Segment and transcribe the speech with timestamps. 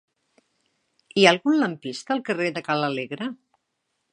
[1.19, 3.29] Hi ha algun lampista al carrer de Ca l'Alegre?